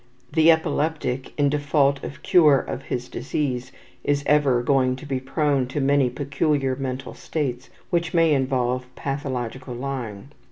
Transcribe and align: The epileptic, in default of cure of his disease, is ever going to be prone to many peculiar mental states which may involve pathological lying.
The 0.33 0.49
epileptic, 0.49 1.31
in 1.39 1.49
default 1.49 2.03
of 2.03 2.23
cure 2.23 2.57
of 2.57 2.81
his 2.85 3.07
disease, 3.07 3.71
is 4.03 4.23
ever 4.25 4.63
going 4.63 4.95
to 4.95 5.05
be 5.05 5.19
prone 5.19 5.67
to 5.67 5.79
many 5.79 6.09
peculiar 6.09 6.75
mental 6.75 7.13
states 7.13 7.69
which 7.91 8.11
may 8.11 8.33
involve 8.33 8.87
pathological 8.95 9.75
lying. 9.75 10.29